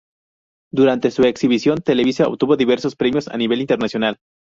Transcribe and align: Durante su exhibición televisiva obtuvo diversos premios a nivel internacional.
Durante 0.73 1.11
su 1.11 1.21
exhibición 1.25 1.83
televisiva 1.83 2.27
obtuvo 2.27 2.57
diversos 2.57 2.95
premios 2.95 3.27
a 3.27 3.37
nivel 3.37 3.61
internacional. 3.61 4.17